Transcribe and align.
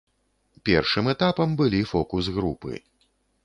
Першым 0.69 1.11
этапам 1.13 1.49
былі 1.61 1.85
фокус-групы. 1.93 2.85